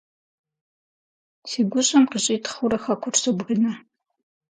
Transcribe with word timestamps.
Си 1.49 1.61
гущӏэм 1.71 2.03
къыщӏитхъыурэ 2.11 2.77
хэкур 2.83 3.15
сагъэбгынэ. 3.21 3.71